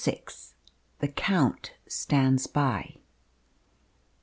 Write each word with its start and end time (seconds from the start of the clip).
THE 0.97 1.09
COUNT 1.09 1.73
STANDS 1.87 2.47
BY. 2.47 2.95